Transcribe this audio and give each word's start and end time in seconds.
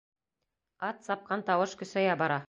Ат 0.87 1.03
сапҡан 1.09 1.43
тауыш 1.51 1.75
көсәйә 1.83 2.17
бара. 2.23 2.39